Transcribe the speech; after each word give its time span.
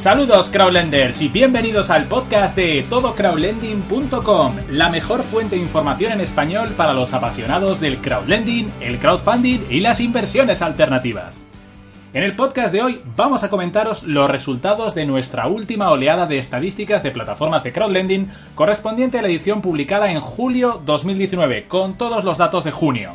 Saludos 0.00 0.48
crowdlenders 0.48 1.20
y 1.20 1.28
bienvenidos 1.28 1.90
al 1.90 2.04
podcast 2.04 2.56
de 2.56 2.82
todocrowdlending.com, 2.88 4.56
la 4.70 4.88
mejor 4.88 5.22
fuente 5.22 5.56
de 5.56 5.62
información 5.62 6.12
en 6.12 6.22
español 6.22 6.70
para 6.74 6.94
los 6.94 7.12
apasionados 7.12 7.80
del 7.80 7.98
crowdlending, 7.98 8.72
el 8.80 8.98
crowdfunding 8.98 9.66
y 9.68 9.80
las 9.80 10.00
inversiones 10.00 10.62
alternativas. 10.62 11.38
En 12.14 12.22
el 12.22 12.34
podcast 12.34 12.72
de 12.72 12.80
hoy 12.80 13.02
vamos 13.14 13.44
a 13.44 13.50
comentaros 13.50 14.02
los 14.02 14.30
resultados 14.30 14.94
de 14.94 15.04
nuestra 15.04 15.48
última 15.48 15.90
oleada 15.90 16.24
de 16.24 16.38
estadísticas 16.38 17.02
de 17.02 17.10
plataformas 17.10 17.62
de 17.62 17.72
crowdlending 17.72 18.30
correspondiente 18.54 19.18
a 19.18 19.22
la 19.22 19.28
edición 19.28 19.60
publicada 19.60 20.10
en 20.10 20.20
julio 20.20 20.80
2019, 20.82 21.66
con 21.68 21.98
todos 21.98 22.24
los 22.24 22.38
datos 22.38 22.64
de 22.64 22.70
junio. 22.70 23.10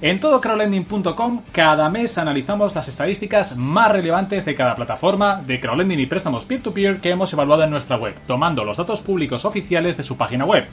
En 0.00 0.20
todocrowdlending.com 0.20 1.42
cada 1.50 1.88
mes 1.88 2.18
analizamos 2.18 2.72
las 2.72 2.86
estadísticas 2.86 3.56
más 3.56 3.90
relevantes 3.90 4.44
de 4.44 4.54
cada 4.54 4.76
plataforma 4.76 5.42
de 5.44 5.58
crowdlending 5.58 5.98
y 5.98 6.06
préstamos 6.06 6.44
peer-to-peer 6.44 7.00
que 7.00 7.10
hemos 7.10 7.32
evaluado 7.32 7.64
en 7.64 7.70
nuestra 7.70 7.96
web, 7.96 8.14
tomando 8.28 8.62
los 8.62 8.76
datos 8.76 9.00
públicos 9.00 9.44
oficiales 9.44 9.96
de 9.96 10.04
su 10.04 10.16
página 10.16 10.44
web. 10.44 10.66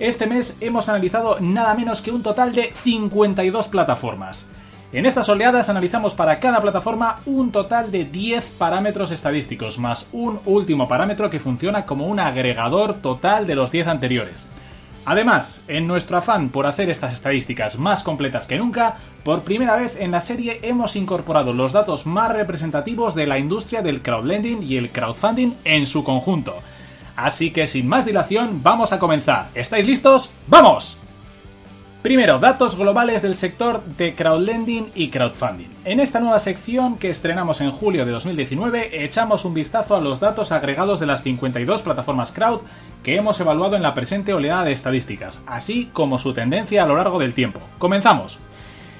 Este 0.00 0.26
mes 0.26 0.56
hemos 0.60 0.88
analizado 0.88 1.38
nada 1.38 1.72
menos 1.74 2.00
que 2.00 2.10
un 2.10 2.24
total 2.24 2.52
de 2.52 2.72
52 2.74 3.68
plataformas. 3.68 4.44
En 4.92 5.06
estas 5.06 5.28
oleadas 5.28 5.68
analizamos 5.68 6.14
para 6.14 6.40
cada 6.40 6.60
plataforma 6.60 7.20
un 7.26 7.52
total 7.52 7.92
de 7.92 8.04
10 8.04 8.56
parámetros 8.58 9.12
estadísticos, 9.12 9.78
más 9.78 10.08
un 10.10 10.40
último 10.46 10.88
parámetro 10.88 11.30
que 11.30 11.38
funciona 11.38 11.86
como 11.86 12.08
un 12.08 12.18
agregador 12.18 12.94
total 12.94 13.46
de 13.46 13.54
los 13.54 13.70
10 13.70 13.86
anteriores. 13.86 14.48
Además, 15.06 15.62
en 15.68 15.86
nuestro 15.86 16.16
afán 16.16 16.48
por 16.48 16.66
hacer 16.66 16.88
estas 16.88 17.12
estadísticas 17.12 17.78
más 17.78 18.02
completas 18.02 18.46
que 18.46 18.56
nunca, 18.56 18.96
por 19.22 19.42
primera 19.42 19.76
vez 19.76 19.96
en 19.98 20.10
la 20.10 20.22
serie 20.22 20.60
hemos 20.62 20.96
incorporado 20.96 21.52
los 21.52 21.72
datos 21.72 22.06
más 22.06 22.32
representativos 22.32 23.14
de 23.14 23.26
la 23.26 23.38
industria 23.38 23.82
del 23.82 24.00
crowdlending 24.00 24.62
y 24.62 24.78
el 24.78 24.90
crowdfunding 24.90 25.52
en 25.64 25.84
su 25.84 26.04
conjunto. 26.04 26.56
Así 27.16 27.50
que 27.50 27.66
sin 27.66 27.86
más 27.86 28.06
dilación, 28.06 28.62
vamos 28.62 28.92
a 28.92 28.98
comenzar. 28.98 29.48
¿Estáis 29.54 29.86
listos? 29.86 30.30
¡Vamos! 30.46 30.96
Primero, 32.04 32.38
datos 32.38 32.76
globales 32.76 33.22
del 33.22 33.34
sector 33.34 33.82
de 33.82 34.14
crowdlending 34.14 34.90
y 34.94 35.08
crowdfunding. 35.08 35.68
En 35.86 36.00
esta 36.00 36.20
nueva 36.20 36.38
sección 36.38 36.98
que 36.98 37.08
estrenamos 37.08 37.62
en 37.62 37.70
julio 37.70 38.04
de 38.04 38.12
2019, 38.12 39.02
echamos 39.02 39.46
un 39.46 39.54
vistazo 39.54 39.96
a 39.96 40.02
los 40.02 40.20
datos 40.20 40.52
agregados 40.52 41.00
de 41.00 41.06
las 41.06 41.22
52 41.22 41.80
plataformas 41.80 42.30
crowd 42.30 42.60
que 43.02 43.16
hemos 43.16 43.40
evaluado 43.40 43.76
en 43.76 43.82
la 43.82 43.94
presente 43.94 44.34
oleada 44.34 44.64
de 44.64 44.72
estadísticas, 44.72 45.40
así 45.46 45.88
como 45.94 46.18
su 46.18 46.34
tendencia 46.34 46.82
a 46.82 46.86
lo 46.86 46.96
largo 46.96 47.18
del 47.18 47.32
tiempo. 47.32 47.58
Comenzamos. 47.78 48.38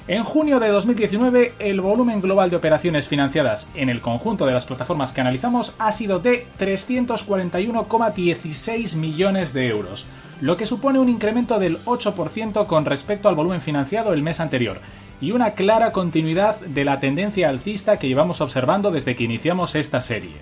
En 0.07 0.23
junio 0.23 0.61
de 0.61 0.69
2019, 0.69 1.55
el 1.59 1.81
volumen 1.81 2.21
global 2.21 2.51
de 2.51 2.57
operaciones 2.57 3.09
financiadas 3.09 3.71
en 3.75 3.89
el 3.89 4.03
conjunto 4.03 4.45
de 4.45 4.53
las 4.53 4.67
plataformas 4.67 5.13
que 5.13 5.23
analizamos 5.23 5.75
ha 5.79 5.93
sido 5.93 6.19
de 6.19 6.47
341,16 6.61 8.97
millones 8.97 9.55
de 9.55 9.69
euros, 9.69 10.05
lo 10.43 10.59
que 10.59 10.67
supone 10.67 10.99
un 10.99 11.09
incremento 11.09 11.59
del 11.59 11.83
8% 11.87 12.67
con 12.67 12.85
respecto 12.85 13.31
al 13.31 13.35
volumen 13.35 13.63
financiado 13.63 14.13
el 14.13 14.23
mes 14.23 14.41
anterior, 14.41 14.79
y 15.23 15.33
una 15.33 15.53
clara 15.53 15.93
continuidad 15.93 16.61
de 16.61 16.85
la 16.85 17.01
tendencia 17.01 17.49
alcista 17.49 17.99
que 17.99 18.09
llevamos 18.09 18.43
observando 18.43 18.91
desde 18.91 19.17
que 19.17 19.25
iniciamos 19.25 19.75
esta 19.75 20.03
serie. 20.03 20.37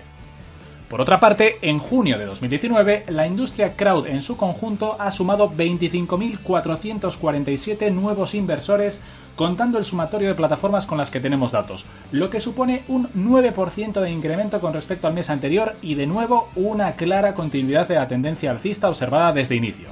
Por 0.89 0.99
otra 0.99 1.21
parte, 1.21 1.59
en 1.61 1.79
junio 1.79 2.19
de 2.19 2.25
2019, 2.25 3.05
la 3.07 3.27
industria 3.27 3.77
crowd 3.77 4.07
en 4.07 4.21
su 4.21 4.35
conjunto 4.35 4.97
ha 4.99 5.09
sumado 5.09 5.49
25.447 5.49 7.93
nuevos 7.93 8.35
inversores 8.35 8.99
contando 9.35 9.77
el 9.77 9.85
sumatorio 9.85 10.29
de 10.29 10.35
plataformas 10.35 10.85
con 10.85 10.97
las 10.97 11.11
que 11.11 11.19
tenemos 11.19 11.51
datos, 11.51 11.85
lo 12.11 12.29
que 12.29 12.41
supone 12.41 12.83
un 12.87 13.07
9% 13.09 13.99
de 13.99 14.11
incremento 14.11 14.59
con 14.59 14.73
respecto 14.73 15.07
al 15.07 15.13
mes 15.13 15.29
anterior 15.29 15.75
y 15.81 15.95
de 15.95 16.07
nuevo 16.07 16.49
una 16.55 16.93
clara 16.93 17.33
continuidad 17.33 17.87
de 17.87 17.95
la 17.95 18.07
tendencia 18.07 18.51
alcista 18.51 18.89
observada 18.89 19.33
desde 19.33 19.55
inicio. 19.55 19.89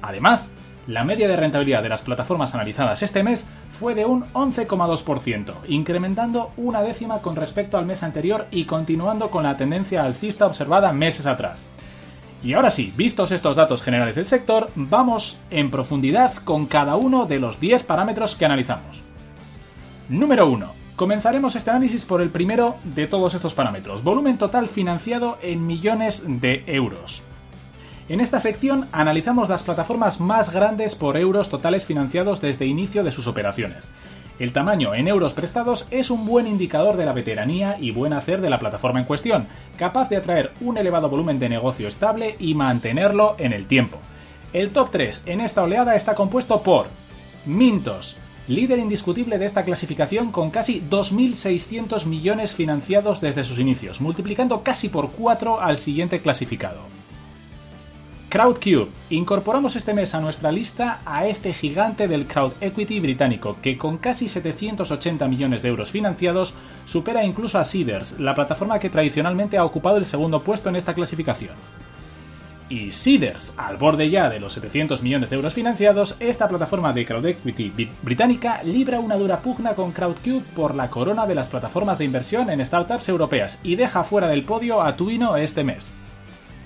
Además, 0.00 0.50
la 0.86 1.04
media 1.04 1.28
de 1.28 1.36
rentabilidad 1.36 1.82
de 1.82 1.88
las 1.88 2.02
plataformas 2.02 2.54
analizadas 2.54 3.02
este 3.02 3.22
mes 3.22 3.46
fue 3.78 3.94
de 3.94 4.04
un 4.04 4.24
11,2%, 4.32 5.54
incrementando 5.68 6.50
una 6.56 6.82
décima 6.82 7.18
con 7.18 7.36
respecto 7.36 7.78
al 7.78 7.86
mes 7.86 8.02
anterior 8.02 8.46
y 8.50 8.64
continuando 8.64 9.30
con 9.30 9.44
la 9.44 9.56
tendencia 9.56 10.04
alcista 10.04 10.46
observada 10.46 10.92
meses 10.92 11.26
atrás. 11.26 11.68
Y 12.44 12.54
ahora 12.54 12.70
sí, 12.70 12.92
vistos 12.96 13.30
estos 13.30 13.56
datos 13.56 13.82
generales 13.82 14.16
del 14.16 14.26
sector, 14.26 14.70
vamos 14.74 15.38
en 15.50 15.70
profundidad 15.70 16.34
con 16.36 16.66
cada 16.66 16.96
uno 16.96 17.26
de 17.26 17.38
los 17.38 17.60
10 17.60 17.84
parámetros 17.84 18.34
que 18.34 18.44
analizamos. 18.44 19.00
Número 20.08 20.48
1. 20.48 20.72
Comenzaremos 20.96 21.54
este 21.54 21.70
análisis 21.70 22.04
por 22.04 22.20
el 22.20 22.30
primero 22.30 22.76
de 22.82 23.06
todos 23.06 23.34
estos 23.34 23.54
parámetros, 23.54 24.02
volumen 24.02 24.38
total 24.38 24.68
financiado 24.68 25.38
en 25.40 25.66
millones 25.66 26.22
de 26.26 26.64
euros. 26.66 27.22
En 28.08 28.20
esta 28.20 28.40
sección 28.40 28.88
analizamos 28.90 29.48
las 29.48 29.62
plataformas 29.62 30.20
más 30.20 30.50
grandes 30.50 30.96
por 30.96 31.16
euros 31.16 31.48
totales 31.48 31.86
financiados 31.86 32.40
desde 32.40 32.66
inicio 32.66 33.04
de 33.04 33.12
sus 33.12 33.28
operaciones. 33.28 33.90
El 34.42 34.52
tamaño 34.52 34.92
en 34.92 35.06
euros 35.06 35.34
prestados 35.34 35.86
es 35.92 36.10
un 36.10 36.26
buen 36.26 36.48
indicador 36.48 36.96
de 36.96 37.06
la 37.06 37.12
veteranía 37.12 37.76
y 37.78 37.92
buen 37.92 38.12
hacer 38.12 38.40
de 38.40 38.50
la 38.50 38.58
plataforma 38.58 38.98
en 38.98 39.04
cuestión, 39.04 39.46
capaz 39.78 40.08
de 40.08 40.16
atraer 40.16 40.50
un 40.60 40.76
elevado 40.76 41.08
volumen 41.08 41.38
de 41.38 41.48
negocio 41.48 41.86
estable 41.86 42.34
y 42.40 42.54
mantenerlo 42.54 43.36
en 43.38 43.52
el 43.52 43.68
tiempo. 43.68 44.00
El 44.52 44.70
top 44.70 44.90
3 44.90 45.22
en 45.26 45.42
esta 45.42 45.62
oleada 45.62 45.94
está 45.94 46.16
compuesto 46.16 46.60
por 46.60 46.86
Mintos, 47.46 48.16
líder 48.48 48.80
indiscutible 48.80 49.38
de 49.38 49.46
esta 49.46 49.62
clasificación 49.62 50.32
con 50.32 50.50
casi 50.50 50.82
2.600 50.90 52.04
millones 52.06 52.52
financiados 52.52 53.20
desde 53.20 53.44
sus 53.44 53.60
inicios, 53.60 54.00
multiplicando 54.00 54.64
casi 54.64 54.88
por 54.88 55.12
4 55.12 55.60
al 55.60 55.78
siguiente 55.78 56.18
clasificado. 56.18 56.80
CrowdCube. 58.32 58.88
Incorporamos 59.10 59.76
este 59.76 59.92
mes 59.92 60.14
a 60.14 60.20
nuestra 60.22 60.50
lista 60.50 61.00
a 61.04 61.26
este 61.26 61.52
gigante 61.52 62.08
del 62.08 62.26
crowd 62.26 62.52
equity 62.62 62.98
británico, 62.98 63.58
que 63.60 63.76
con 63.76 63.98
casi 63.98 64.26
780 64.26 65.28
millones 65.28 65.60
de 65.60 65.68
euros 65.68 65.90
financiados 65.90 66.54
supera 66.86 67.24
incluso 67.24 67.58
a 67.58 67.64
Seeders, 67.64 68.18
la 68.18 68.34
plataforma 68.34 68.78
que 68.78 68.88
tradicionalmente 68.88 69.58
ha 69.58 69.66
ocupado 69.66 69.98
el 69.98 70.06
segundo 70.06 70.40
puesto 70.40 70.70
en 70.70 70.76
esta 70.76 70.94
clasificación. 70.94 71.52
Y 72.70 72.92
Seeders, 72.92 73.52
al 73.58 73.76
borde 73.76 74.08
ya 74.08 74.30
de 74.30 74.40
los 74.40 74.54
700 74.54 75.02
millones 75.02 75.28
de 75.28 75.36
euros 75.36 75.52
financiados, 75.52 76.16
esta 76.18 76.48
plataforma 76.48 76.94
de 76.94 77.04
crowd 77.04 77.26
equity 77.26 77.90
británica 78.00 78.62
libra 78.62 78.98
una 78.98 79.16
dura 79.16 79.40
pugna 79.40 79.74
con 79.74 79.92
CrowdCube 79.92 80.54
por 80.56 80.74
la 80.74 80.88
corona 80.88 81.26
de 81.26 81.34
las 81.34 81.50
plataformas 81.50 81.98
de 81.98 82.06
inversión 82.06 82.48
en 82.48 82.64
startups 82.64 83.10
europeas 83.10 83.60
y 83.62 83.76
deja 83.76 84.04
fuera 84.04 84.28
del 84.28 84.44
podio 84.44 84.80
a 84.80 84.96
Tuino 84.96 85.36
este 85.36 85.64
mes. 85.64 85.86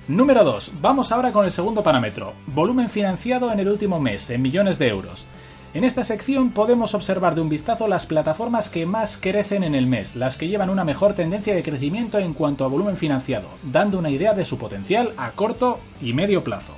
Número 0.09 0.45
2. 0.45 0.75
Vamos 0.81 1.11
ahora 1.11 1.33
con 1.33 1.45
el 1.45 1.51
segundo 1.51 1.83
parámetro, 1.83 2.35
volumen 2.47 2.89
financiado 2.89 3.51
en 3.51 3.59
el 3.59 3.69
último 3.69 3.99
mes, 3.99 4.31
en 4.31 4.41
millones 4.41 4.79
de 4.79 4.87
euros. 4.87 5.27
En 5.75 5.83
esta 5.83 6.05
sección 6.05 6.51
podemos 6.51 6.95
observar 6.95 7.35
de 7.35 7.41
un 7.41 7.49
vistazo 7.49 7.89
las 7.89 8.07
plataformas 8.07 8.71
que 8.71 8.87
más 8.87 9.17
crecen 9.17 9.65
en 9.65 9.75
el 9.75 9.89
mes, 9.89 10.15
las 10.15 10.37
que 10.37 10.47
llevan 10.47 10.71
una 10.71 10.85
mejor 10.85 11.15
tendencia 11.15 11.57
de 11.57 11.65
crecimiento 11.65 12.21
en 12.21 12.35
cuanto 12.35 12.65
a 12.65 12.69
volumen 12.69 12.97
financiado, 12.97 13.49
dando 13.65 13.99
una 13.99 14.11
idea 14.11 14.33
de 14.33 14.45
su 14.45 14.59
potencial 14.59 15.13
a 15.17 15.33
corto 15.33 15.81
y 16.01 16.13
medio 16.13 16.45
plazo. 16.45 16.73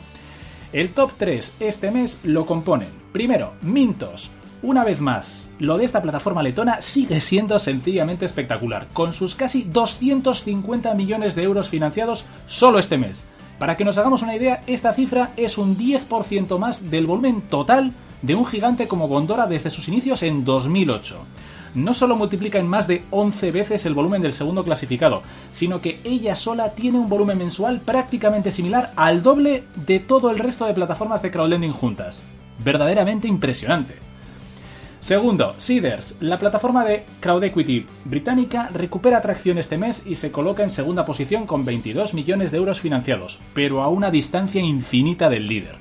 El 0.72 0.94
top 0.94 1.10
3 1.18 1.56
este 1.60 1.90
mes 1.90 2.20
lo 2.24 2.46
componen, 2.46 2.88
primero, 3.12 3.52
Mintos, 3.60 4.30
una 4.62 4.84
vez 4.84 5.00
más, 5.00 5.48
lo 5.58 5.78
de 5.78 5.84
esta 5.84 6.02
plataforma 6.02 6.42
letona 6.42 6.80
sigue 6.80 7.20
siendo 7.20 7.58
sencillamente 7.58 8.24
espectacular, 8.24 8.88
con 8.92 9.12
sus 9.12 9.34
casi 9.34 9.62
250 9.62 10.94
millones 10.94 11.34
de 11.34 11.42
euros 11.44 11.68
financiados 11.68 12.26
solo 12.46 12.78
este 12.78 12.98
mes. 12.98 13.24
Para 13.58 13.76
que 13.76 13.84
nos 13.84 13.98
hagamos 13.98 14.22
una 14.22 14.36
idea, 14.36 14.62
esta 14.66 14.94
cifra 14.94 15.30
es 15.36 15.58
un 15.58 15.76
10% 15.76 16.58
más 16.58 16.90
del 16.90 17.06
volumen 17.06 17.42
total 17.42 17.92
de 18.22 18.34
un 18.34 18.46
gigante 18.46 18.88
como 18.88 19.08
Bondora 19.08 19.46
desde 19.46 19.70
sus 19.70 19.88
inicios 19.88 20.22
en 20.22 20.44
2008. 20.44 21.16
No 21.74 21.94
solo 21.94 22.16
multiplica 22.16 22.58
en 22.58 22.66
más 22.66 22.86
de 22.88 23.04
11 23.10 23.50
veces 23.52 23.86
el 23.86 23.94
volumen 23.94 24.22
del 24.22 24.32
segundo 24.32 24.64
clasificado, 24.64 25.22
sino 25.52 25.80
que 25.80 26.00
ella 26.02 26.34
sola 26.34 26.70
tiene 26.70 26.98
un 26.98 27.08
volumen 27.08 27.38
mensual 27.38 27.80
prácticamente 27.80 28.50
similar 28.50 28.92
al 28.96 29.22
doble 29.22 29.64
de 29.86 30.00
todo 30.00 30.30
el 30.30 30.38
resto 30.38 30.66
de 30.66 30.74
plataformas 30.74 31.22
de 31.22 31.30
crowdlending 31.30 31.72
juntas. 31.72 32.24
Verdaderamente 32.64 33.28
impresionante. 33.28 34.08
Segundo, 35.00 35.54
Seeders, 35.58 36.16
la 36.20 36.38
plataforma 36.38 36.84
de 36.84 37.04
crowd 37.20 37.44
equity 37.44 37.86
británica, 38.04 38.68
recupera 38.72 39.18
atracción 39.18 39.56
este 39.56 39.78
mes 39.78 40.02
y 40.04 40.16
se 40.16 40.30
coloca 40.30 40.62
en 40.62 40.70
segunda 40.70 41.06
posición 41.06 41.46
con 41.46 41.64
22 41.64 42.14
millones 42.14 42.50
de 42.50 42.58
euros 42.58 42.80
financiados, 42.80 43.38
pero 43.54 43.82
a 43.82 43.88
una 43.88 44.10
distancia 44.10 44.60
infinita 44.60 45.30
del 45.30 45.46
líder. 45.46 45.76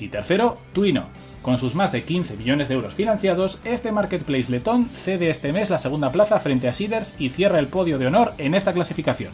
Y 0.00 0.08
tercero, 0.08 0.58
Twino. 0.72 1.06
Con 1.42 1.58
sus 1.58 1.74
más 1.74 1.92
de 1.92 2.02
15 2.02 2.36
millones 2.36 2.68
de 2.68 2.74
euros 2.74 2.94
financiados, 2.94 3.60
este 3.64 3.92
marketplace 3.92 4.50
letón 4.50 4.88
cede 4.88 5.30
este 5.30 5.52
mes 5.52 5.70
la 5.70 5.78
segunda 5.78 6.10
plaza 6.10 6.40
frente 6.40 6.68
a 6.68 6.72
Seeders 6.72 7.14
y 7.18 7.28
cierra 7.28 7.58
el 7.58 7.68
podio 7.68 7.98
de 7.98 8.06
honor 8.06 8.32
en 8.38 8.54
esta 8.54 8.72
clasificación. 8.72 9.30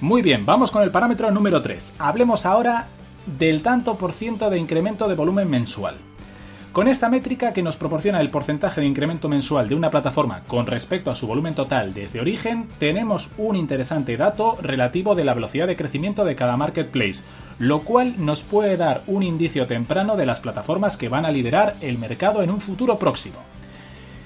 Muy 0.00 0.22
bien, 0.22 0.44
vamos 0.44 0.70
con 0.70 0.82
el 0.82 0.90
parámetro 0.90 1.30
número 1.30 1.62
3. 1.62 1.94
Hablemos 1.98 2.46
ahora 2.46 2.86
del 3.38 3.62
tanto 3.62 3.96
por 3.96 4.12
ciento 4.12 4.50
de 4.50 4.58
incremento 4.58 5.08
de 5.08 5.14
volumen 5.14 5.48
mensual. 5.48 5.96
Con 6.74 6.88
esta 6.88 7.08
métrica 7.08 7.52
que 7.52 7.62
nos 7.62 7.76
proporciona 7.76 8.20
el 8.20 8.30
porcentaje 8.30 8.80
de 8.80 8.88
incremento 8.88 9.28
mensual 9.28 9.68
de 9.68 9.76
una 9.76 9.90
plataforma 9.90 10.42
con 10.48 10.66
respecto 10.66 11.08
a 11.08 11.14
su 11.14 11.28
volumen 11.28 11.54
total 11.54 11.94
desde 11.94 12.20
origen, 12.20 12.68
tenemos 12.80 13.30
un 13.38 13.54
interesante 13.54 14.16
dato 14.16 14.58
relativo 14.60 15.14
de 15.14 15.22
la 15.22 15.34
velocidad 15.34 15.68
de 15.68 15.76
crecimiento 15.76 16.24
de 16.24 16.34
cada 16.34 16.56
marketplace, 16.56 17.22
lo 17.60 17.82
cual 17.82 18.14
nos 18.18 18.40
puede 18.40 18.76
dar 18.76 19.02
un 19.06 19.22
indicio 19.22 19.68
temprano 19.68 20.16
de 20.16 20.26
las 20.26 20.40
plataformas 20.40 20.96
que 20.96 21.08
van 21.08 21.24
a 21.24 21.30
liderar 21.30 21.76
el 21.80 21.96
mercado 21.96 22.42
en 22.42 22.50
un 22.50 22.60
futuro 22.60 22.98
próximo. 22.98 23.36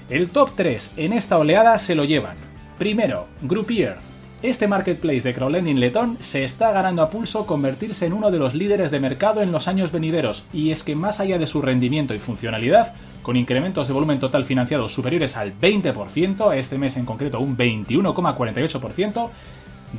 El 0.09 0.31
top 0.31 0.49
3 0.55 0.93
en 0.97 1.13
esta 1.13 1.37
oleada 1.37 1.77
se 1.77 1.93
lo 1.93 2.03
llevan. 2.03 2.35
Primero, 2.79 3.27
Groupier, 3.43 3.97
este 4.41 4.67
marketplace 4.67 5.21
de 5.21 5.33
crowdlending 5.33 5.81
letón 5.81 6.17
se 6.21 6.45
está 6.45 6.71
ganando 6.71 7.01
a 7.01 7.09
pulso 7.09 7.45
convertirse 7.45 8.05
en 8.05 8.13
uno 8.13 8.31
de 8.31 8.39
los 8.39 8.55
líderes 8.55 8.89
de 8.89 9.01
mercado 9.01 9.41
en 9.41 9.51
los 9.51 9.67
años 9.67 9.91
venideros, 9.91 10.45
y 10.53 10.71
es 10.71 10.83
que 10.83 10.95
más 10.95 11.19
allá 11.19 11.37
de 11.37 11.47
su 11.47 11.61
rendimiento 11.61 12.13
y 12.13 12.19
funcionalidad, 12.19 12.93
con 13.21 13.35
incrementos 13.35 13.89
de 13.89 13.93
volumen 13.93 14.19
total 14.19 14.45
financiado 14.45 14.87
superiores 14.87 15.35
al 15.35 15.53
20%, 15.59 16.55
este 16.55 16.77
mes 16.77 16.95
en 16.95 17.05
concreto 17.05 17.41
un 17.41 17.57
21,48%, 17.57 19.29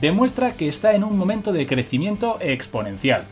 demuestra 0.00 0.52
que 0.52 0.69
está 0.69 0.94
en 0.94 1.04
un 1.04 1.19
momento 1.19 1.52
de 1.52 1.66
crecimiento 1.66 2.38
exponencial. 2.40 3.25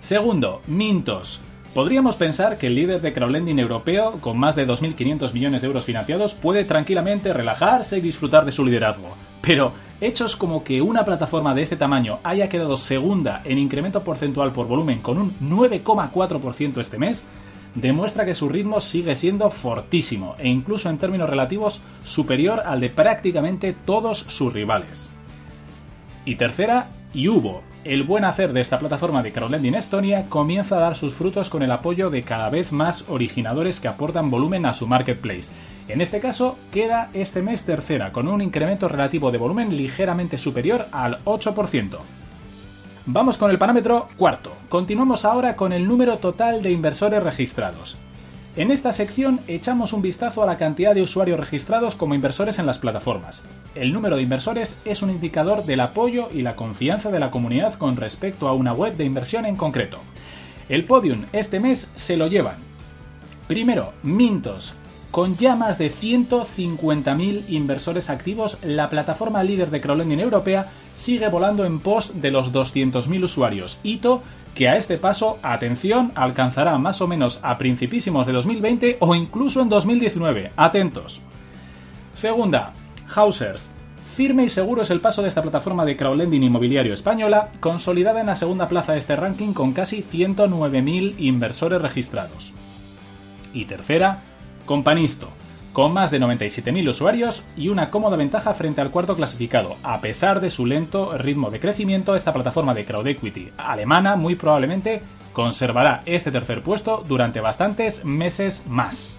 Segundo, 0.00 0.62
Mintos. 0.68 1.40
Podríamos 1.74 2.14
pensar 2.14 2.56
que 2.56 2.68
el 2.68 2.76
líder 2.76 3.00
de 3.00 3.12
crowdlending 3.12 3.58
europeo, 3.58 4.12
con 4.20 4.38
más 4.38 4.54
de 4.54 4.66
2.500 4.66 5.32
millones 5.32 5.60
de 5.60 5.66
euros 5.66 5.84
financiados, 5.84 6.34
puede 6.34 6.64
tranquilamente 6.64 7.32
relajarse 7.32 7.98
y 7.98 8.00
disfrutar 8.00 8.44
de 8.44 8.52
su 8.52 8.64
liderazgo. 8.64 9.14
Pero 9.40 9.72
hechos 10.00 10.36
como 10.36 10.64
que 10.64 10.82
una 10.82 11.04
plataforma 11.04 11.54
de 11.54 11.62
este 11.62 11.76
tamaño 11.76 12.18
haya 12.22 12.48
quedado 12.48 12.76
segunda 12.76 13.42
en 13.44 13.58
incremento 13.58 14.02
porcentual 14.02 14.52
por 14.52 14.66
volumen 14.66 15.00
con 15.00 15.18
un 15.18 15.32
9,4% 15.40 16.80
este 16.80 16.98
mes, 16.98 17.24
demuestra 17.74 18.24
que 18.24 18.34
su 18.34 18.48
ritmo 18.48 18.80
sigue 18.80 19.16
siendo 19.16 19.50
fortísimo 19.50 20.34
e 20.38 20.48
incluso 20.48 20.88
en 20.88 20.98
términos 20.98 21.28
relativos 21.28 21.80
superior 22.04 22.62
al 22.64 22.80
de 22.80 22.90
prácticamente 22.90 23.74
todos 23.84 24.20
sus 24.28 24.52
rivales. 24.52 25.10
Y 26.26 26.34
tercera, 26.34 26.88
Yubo. 27.14 27.62
El 27.84 28.02
buen 28.02 28.24
hacer 28.24 28.52
de 28.52 28.60
esta 28.60 28.80
plataforma 28.80 29.22
de 29.22 29.30
crowdlending 29.30 29.76
Estonia 29.76 30.28
comienza 30.28 30.76
a 30.76 30.80
dar 30.80 30.96
sus 30.96 31.14
frutos 31.14 31.48
con 31.48 31.62
el 31.62 31.70
apoyo 31.70 32.10
de 32.10 32.24
cada 32.24 32.50
vez 32.50 32.72
más 32.72 33.04
originadores 33.08 33.78
que 33.78 33.86
aportan 33.86 34.28
volumen 34.28 34.66
a 34.66 34.74
su 34.74 34.88
marketplace. 34.88 35.52
En 35.86 36.00
este 36.00 36.18
caso, 36.18 36.58
queda 36.72 37.10
este 37.14 37.42
mes 37.42 37.62
tercera, 37.64 38.12
con 38.12 38.26
un 38.26 38.42
incremento 38.42 38.88
relativo 38.88 39.30
de 39.30 39.38
volumen 39.38 39.76
ligeramente 39.76 40.36
superior 40.36 40.86
al 40.90 41.22
8%. 41.24 41.96
Vamos 43.06 43.38
con 43.38 43.52
el 43.52 43.58
parámetro 43.58 44.08
cuarto. 44.16 44.50
Continuamos 44.68 45.24
ahora 45.24 45.54
con 45.54 45.72
el 45.72 45.86
número 45.86 46.16
total 46.16 46.60
de 46.60 46.72
inversores 46.72 47.22
registrados. 47.22 47.96
En 48.56 48.70
esta 48.70 48.94
sección 48.94 49.38
echamos 49.48 49.92
un 49.92 50.00
vistazo 50.00 50.42
a 50.42 50.46
la 50.46 50.56
cantidad 50.56 50.94
de 50.94 51.02
usuarios 51.02 51.38
registrados 51.38 51.94
como 51.94 52.14
inversores 52.14 52.58
en 52.58 52.64
las 52.64 52.78
plataformas. 52.78 53.44
El 53.74 53.92
número 53.92 54.16
de 54.16 54.22
inversores 54.22 54.80
es 54.86 55.02
un 55.02 55.10
indicador 55.10 55.66
del 55.66 55.80
apoyo 55.80 56.30
y 56.32 56.40
la 56.40 56.56
confianza 56.56 57.10
de 57.10 57.20
la 57.20 57.30
comunidad 57.30 57.74
con 57.74 57.96
respecto 57.96 58.48
a 58.48 58.54
una 58.54 58.72
web 58.72 58.96
de 58.96 59.04
inversión 59.04 59.44
en 59.44 59.56
concreto. 59.56 59.98
El 60.70 60.84
podium 60.84 61.26
este 61.34 61.60
mes 61.60 61.86
se 61.96 62.16
lo 62.16 62.28
llevan. 62.28 62.56
Primero, 63.46 63.92
Mintos. 64.02 64.72
Con 65.10 65.36
ya 65.36 65.54
más 65.54 65.76
de 65.76 65.92
150.000 65.92 67.44
inversores 67.48 68.08
activos, 68.08 68.56
la 68.62 68.88
plataforma 68.88 69.44
líder 69.44 69.70
de 69.70 69.82
crowdlending 69.82 70.20
europea 70.20 70.72
sigue 70.94 71.28
volando 71.28 71.66
en 71.66 71.78
pos 71.78 72.22
de 72.22 72.30
los 72.30 72.54
200.000 72.54 73.22
usuarios, 73.22 73.78
hito 73.82 74.22
que 74.56 74.68
a 74.68 74.76
este 74.78 74.96
paso, 74.96 75.38
atención, 75.42 76.12
alcanzará 76.14 76.78
más 76.78 77.02
o 77.02 77.06
menos 77.06 77.38
a 77.42 77.58
principísimos 77.58 78.26
de 78.26 78.32
2020 78.32 78.96
o 79.00 79.14
incluso 79.14 79.60
en 79.60 79.68
2019. 79.68 80.52
Atentos. 80.56 81.20
Segunda, 82.14 82.72
Hausers. 83.14 83.70
Firme 84.16 84.44
y 84.44 84.48
seguro 84.48 84.80
es 84.80 84.90
el 84.90 85.02
paso 85.02 85.20
de 85.20 85.28
esta 85.28 85.42
plataforma 85.42 85.84
de 85.84 85.94
crowdlending 85.94 86.42
inmobiliario 86.42 86.94
española, 86.94 87.50
consolidada 87.60 88.20
en 88.20 88.26
la 88.28 88.36
segunda 88.36 88.66
plaza 88.66 88.94
de 88.94 89.00
este 89.00 89.14
ranking 89.14 89.52
con 89.52 89.74
casi 89.74 90.02
109.000 90.02 91.16
inversores 91.18 91.82
registrados. 91.82 92.54
Y 93.52 93.66
tercera, 93.66 94.20
Companisto 94.64 95.28
con 95.76 95.92
más 95.92 96.10
de 96.10 96.18
97.000 96.18 96.88
usuarios 96.88 97.44
y 97.54 97.68
una 97.68 97.90
cómoda 97.90 98.16
ventaja 98.16 98.54
frente 98.54 98.80
al 98.80 98.90
cuarto 98.90 99.14
clasificado. 99.14 99.76
A 99.82 100.00
pesar 100.00 100.40
de 100.40 100.50
su 100.50 100.64
lento 100.64 101.18
ritmo 101.18 101.50
de 101.50 101.60
crecimiento, 101.60 102.14
esta 102.14 102.32
plataforma 102.32 102.72
de 102.72 102.86
crowd 102.86 103.06
equity 103.06 103.50
alemana 103.58 104.16
muy 104.16 104.36
probablemente 104.36 105.02
conservará 105.34 106.00
este 106.06 106.30
tercer 106.30 106.62
puesto 106.62 107.04
durante 107.06 107.42
bastantes 107.42 108.06
meses 108.06 108.62
más. 108.66 109.14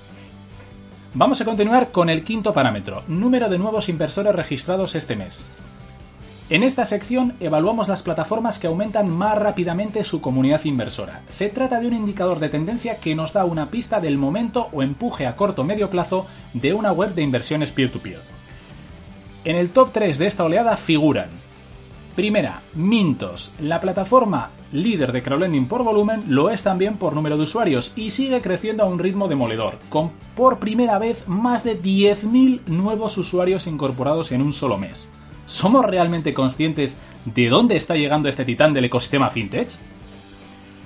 Vamos 1.14 1.40
a 1.42 1.46
continuar 1.46 1.92
con 1.92 2.10
el 2.10 2.24
quinto 2.24 2.52
parámetro, 2.54 3.04
número 3.08 3.50
de 3.50 3.60
nuevos 3.60 3.88
inversores 3.88 4.34
registrados 4.34 4.96
este 4.96 5.16
mes. 5.16 5.46
En 6.50 6.64
esta 6.64 6.86
sección 6.86 7.34
evaluamos 7.42 7.90
las 7.90 8.02
plataformas 8.02 8.58
que 8.58 8.68
aumentan 8.68 9.10
más 9.10 9.38
rápidamente 9.38 10.06
su 10.06 10.22
comunidad 10.22 10.64
inversora. 10.64 11.22
Se 11.28 11.50
trata 11.50 11.82
de 11.82 11.88
un 11.88 11.94
indicador 11.94 12.40
de 12.40 12.48
tendencia 12.48 12.98
que 12.98 13.16
nos 13.16 13.34
da 13.34 13.44
una 13.44 13.70
pista 13.70 14.00
del 14.00 14.18
momento 14.18 14.70
o 14.72 14.82
empuje 14.82 15.28
a 15.28 15.36
corto 15.36 15.64
o 15.64 15.66
medio 15.66 15.90
plazo 15.90 16.26
de 16.54 16.74
una 16.74 16.94
web 16.94 17.14
de 17.14 17.22
inversiones 17.22 17.72
peer-to-peer. 17.72 18.22
En 19.44 19.58
el 19.58 19.72
top 19.72 19.92
3 19.92 20.18
de 20.18 20.26
esta 20.26 20.46
oleada 20.46 20.78
figuran 20.78 21.28
Primera, 22.16 22.62
Mintos. 22.74 23.52
La 23.60 23.82
plataforma 23.82 24.52
líder 24.72 25.12
de 25.12 25.22
crowdlending 25.22 25.68
por 25.68 25.84
volumen 25.84 26.24
lo 26.30 26.50
es 26.50 26.64
también 26.64 26.98
por 26.98 27.14
número 27.14 27.36
de 27.36 27.44
usuarios 27.44 27.92
y 27.96 28.12
sigue 28.12 28.42
creciendo 28.42 28.84
a 28.84 28.88
un 28.88 29.00
ritmo 29.00 29.28
demoledor, 29.28 29.78
con 29.90 30.12
por 30.36 30.60
primera 30.60 30.98
vez 30.98 31.28
más 31.28 31.66
de 31.66 31.82
10.000 31.82 32.68
nuevos 32.68 33.18
usuarios 33.18 33.68
incorporados 33.68 34.32
en 34.32 34.42
un 34.42 34.54
solo 34.54 34.78
mes. 34.78 35.08
¿Somos 35.48 35.86
realmente 35.86 36.34
conscientes 36.34 36.98
de 37.24 37.48
dónde 37.48 37.78
está 37.78 37.96
llegando 37.96 38.28
este 38.28 38.44
titán 38.44 38.74
del 38.74 38.86
ecosistema 38.86 39.30
fintech? 39.30 39.70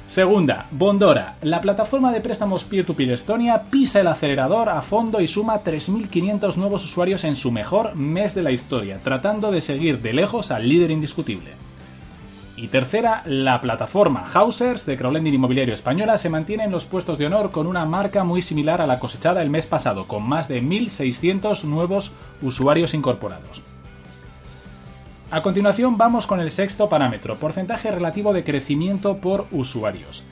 Segunda, 0.06 0.68
Bondora. 0.70 1.38
La 1.42 1.62
plataforma 1.62 2.12
de 2.12 2.22
préstamos 2.22 2.64
peer-to-peer 2.64 3.14
Estonia 3.14 3.64
pisa 3.72 4.02
el 4.02 4.08
acelerador 4.08 4.70
a 4.70 4.84
fondo 4.84 5.20
y 5.20 5.26
suma 5.26 5.64
3.500 5.64 6.58
nuevos 6.58 6.86
usuarios 6.86 7.24
en 7.24 7.36
su 7.36 7.52
mejor 7.52 7.96
mes 7.96 8.36
de 8.36 8.44
la 8.44 8.52
historia, 8.52 9.00
tratando 9.04 9.52
de 9.52 9.62
seguir 9.62 10.00
de 10.00 10.14
lejos 10.14 10.52
al 10.52 10.70
líder 10.70 10.92
indiscutible. 10.92 11.52
Y 12.56 12.68
tercera, 12.68 13.24
la 13.26 13.62
plataforma 13.62 14.26
Hausers 14.32 14.86
de 14.86 14.96
crowdlending 14.96 15.34
inmobiliario 15.34 15.74
española 15.74 16.20
se 16.20 16.30
mantiene 16.30 16.66
en 16.66 16.72
los 16.72 16.86
puestos 16.86 17.18
de 17.18 17.26
honor 17.26 17.50
con 17.50 17.66
una 17.66 17.86
marca 17.86 18.24
muy 18.24 18.44
similar 18.44 18.80
a 18.80 18.86
la 18.86 19.00
cosechada 19.00 19.42
el 19.42 19.50
mes 19.50 19.66
pasado, 19.66 20.06
con 20.06 20.22
más 20.22 20.48
de 20.48 20.62
1.600 20.62 21.64
nuevos 21.64 22.12
usuarios 22.44 22.94
incorporados. 22.94 23.64
A 25.32 25.42
continuación 25.42 25.98
vamos 25.98 26.28
con 26.28 26.42
el 26.42 26.52
sexto 26.52 26.90
parámetro, 26.90 27.38
porcentaje 27.38 27.90
relativo 27.90 28.34
de 28.34 28.44
crecimiento 28.44 29.20
por 29.20 29.48
usuarios. 29.52 30.26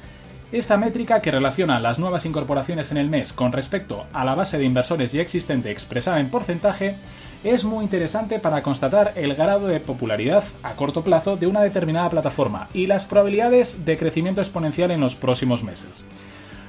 Esta 0.51 0.75
métrica 0.75 1.21
que 1.21 1.31
relaciona 1.31 1.79
las 1.79 1.99
nuevas 1.99 2.25
incorporaciones 2.25 2.91
en 2.91 2.97
el 2.97 3.09
mes 3.09 3.31
con 3.31 3.53
respecto 3.53 4.07
a 4.11 4.25
la 4.25 4.35
base 4.35 4.57
de 4.57 4.65
inversores 4.65 5.13
ya 5.13 5.21
existente 5.21 5.71
expresada 5.71 6.19
en 6.19 6.29
porcentaje 6.29 6.97
es 7.45 7.63
muy 7.63 7.85
interesante 7.85 8.39
para 8.39 8.61
constatar 8.61 9.13
el 9.15 9.35
grado 9.35 9.67
de 9.67 9.79
popularidad 9.79 10.43
a 10.63 10.73
corto 10.73 11.01
plazo 11.01 11.37
de 11.37 11.47
una 11.47 11.61
determinada 11.61 12.09
plataforma 12.09 12.67
y 12.73 12.87
las 12.87 13.05
probabilidades 13.05 13.85
de 13.85 13.97
crecimiento 13.97 14.41
exponencial 14.41 14.91
en 14.91 14.99
los 14.99 15.15
próximos 15.15 15.63
meses. 15.63 16.03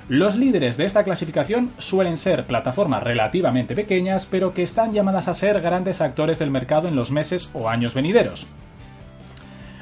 Los 0.08 0.36
líderes 0.36 0.76
de 0.76 0.86
esta 0.86 1.04
clasificación 1.04 1.70
suelen 1.78 2.16
ser 2.16 2.44
plataformas 2.44 3.02
relativamente 3.02 3.74
pequeñas, 3.74 4.26
pero 4.26 4.54
que 4.54 4.62
están 4.62 4.92
llamadas 4.92 5.28
a 5.28 5.34
ser 5.34 5.60
grandes 5.60 6.00
actores 6.00 6.38
del 6.38 6.50
mercado 6.50 6.88
en 6.88 6.96
los 6.96 7.10
meses 7.10 7.48
o 7.52 7.68
años 7.68 7.94
venideros. 7.94 8.46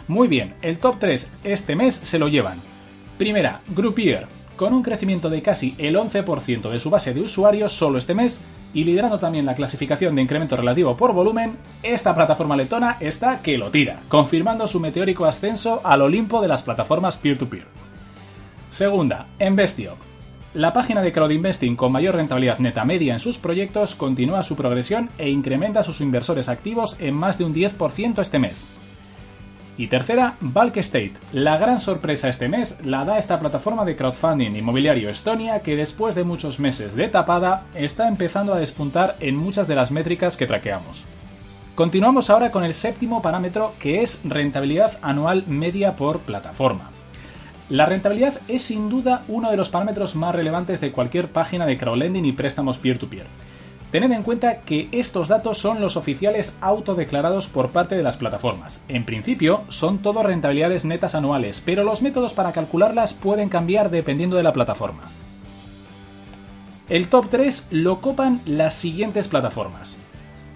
Muy 0.06 0.28
bien, 0.28 0.54
el 0.62 0.78
top 0.78 0.96
3 0.98 1.30
este 1.44 1.76
mes 1.76 1.94
se 1.94 2.18
lo 2.18 2.28
llevan. 2.28 2.58
Primera, 3.18 3.60
Groupier, 3.68 4.26
con 4.56 4.74
un 4.74 4.82
crecimiento 4.82 5.30
de 5.30 5.40
casi 5.40 5.74
el 5.78 5.96
11% 5.96 6.70
de 6.70 6.80
su 6.80 6.90
base 6.90 7.14
de 7.14 7.20
usuarios 7.20 7.72
solo 7.72 7.98
este 7.98 8.14
mes 8.14 8.40
y 8.74 8.84
liderando 8.84 9.18
también 9.18 9.46
la 9.46 9.54
clasificación 9.54 10.14
de 10.14 10.22
incremento 10.22 10.56
relativo 10.56 10.96
por 10.96 11.12
volumen, 11.12 11.56
esta 11.82 12.14
plataforma 12.14 12.56
letona 12.56 12.96
está 13.00 13.40
que 13.40 13.56
lo 13.56 13.70
tira, 13.70 14.00
confirmando 14.08 14.68
su 14.68 14.80
meteórico 14.80 15.24
ascenso 15.24 15.80
al 15.84 16.02
Olimpo 16.02 16.40
de 16.42 16.48
las 16.48 16.62
plataformas 16.62 17.16
peer-to-peer. 17.16 17.66
Segunda, 18.70 19.26
Investio, 19.40 19.96
la 20.58 20.72
página 20.72 21.02
de 21.02 21.12
crowd 21.12 21.30
investing 21.30 21.76
con 21.76 21.92
mayor 21.92 22.16
rentabilidad 22.16 22.58
neta 22.58 22.84
media 22.84 23.14
en 23.14 23.20
sus 23.20 23.38
proyectos 23.38 23.94
continúa 23.94 24.42
su 24.42 24.56
progresión 24.56 25.08
e 25.16 25.30
incrementa 25.30 25.84
sus 25.84 26.00
inversores 26.00 26.48
activos 26.48 26.96
en 26.98 27.14
más 27.14 27.38
de 27.38 27.44
un 27.44 27.54
10% 27.54 28.20
este 28.20 28.40
mes. 28.40 28.66
Y 29.76 29.86
tercera, 29.86 30.36
Bulk 30.40 30.78
State. 30.78 31.12
La 31.32 31.58
gran 31.58 31.78
sorpresa 31.78 32.28
este 32.28 32.48
mes 32.48 32.76
la 32.82 33.04
da 33.04 33.18
esta 33.18 33.38
plataforma 33.38 33.84
de 33.84 33.94
crowdfunding 33.94 34.56
inmobiliario 34.56 35.10
Estonia 35.10 35.60
que 35.60 35.76
después 35.76 36.16
de 36.16 36.24
muchos 36.24 36.58
meses 36.58 36.96
de 36.96 37.06
tapada 37.06 37.66
está 37.76 38.08
empezando 38.08 38.52
a 38.52 38.58
despuntar 38.58 39.14
en 39.20 39.36
muchas 39.36 39.68
de 39.68 39.76
las 39.76 39.92
métricas 39.92 40.36
que 40.36 40.48
traqueamos. 40.48 41.04
Continuamos 41.76 42.30
ahora 42.30 42.50
con 42.50 42.64
el 42.64 42.74
séptimo 42.74 43.22
parámetro 43.22 43.74
que 43.78 44.02
es 44.02 44.18
rentabilidad 44.24 44.98
anual 45.02 45.44
media 45.46 45.92
por 45.94 46.18
plataforma. 46.18 46.97
La 47.70 47.84
rentabilidad 47.84 48.40
es 48.48 48.62
sin 48.62 48.88
duda 48.88 49.24
uno 49.28 49.50
de 49.50 49.56
los 49.58 49.68
parámetros 49.68 50.16
más 50.16 50.34
relevantes 50.34 50.80
de 50.80 50.90
cualquier 50.90 51.28
página 51.28 51.66
de 51.66 51.76
crowdlending 51.76 52.24
y 52.24 52.32
préstamos 52.32 52.78
peer-to-peer. 52.78 53.26
Tened 53.90 54.12
en 54.12 54.22
cuenta 54.22 54.62
que 54.62 54.88
estos 54.92 55.28
datos 55.28 55.58
son 55.58 55.80
los 55.80 55.96
oficiales 55.96 56.54
autodeclarados 56.62 57.46
por 57.46 57.70
parte 57.70 57.94
de 57.94 58.02
las 58.02 58.16
plataformas. 58.16 58.82
En 58.88 59.04
principio, 59.04 59.64
son 59.68 59.98
todo 59.98 60.22
rentabilidades 60.22 60.86
netas 60.86 61.14
anuales, 61.14 61.62
pero 61.64 61.84
los 61.84 62.00
métodos 62.00 62.32
para 62.32 62.52
calcularlas 62.52 63.12
pueden 63.12 63.50
cambiar 63.50 63.90
dependiendo 63.90 64.36
de 64.36 64.42
la 64.42 64.52
plataforma. 64.52 65.02
El 66.88 67.08
top 67.08 67.28
3 67.30 67.66
lo 67.70 68.00
copan 68.00 68.40
las 68.46 68.74
siguientes 68.74 69.28
plataformas. 69.28 69.98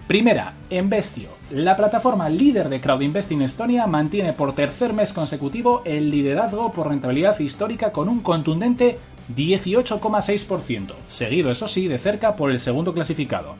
Primera, 0.07 0.55
Investio. 0.69 1.29
La 1.49 1.77
plataforma 1.77 2.27
líder 2.27 2.67
de 2.67 2.81
crowd 2.81 3.01
investing 3.01 3.37
en 3.37 3.43
Estonia 3.43 3.87
mantiene 3.87 4.33
por 4.33 4.53
tercer 4.53 4.91
mes 4.91 5.13
consecutivo 5.13 5.81
el 5.85 6.11
liderazgo 6.11 6.73
por 6.73 6.89
rentabilidad 6.89 7.39
histórica 7.39 7.93
con 7.93 8.09
un 8.09 8.19
contundente 8.19 8.99
18,6%, 9.33 10.93
seguido 11.07 11.51
eso 11.51 11.69
sí 11.69 11.87
de 11.87 11.99
cerca 11.99 12.35
por 12.35 12.51
el 12.51 12.59
segundo 12.59 12.93
clasificado. 12.93 13.55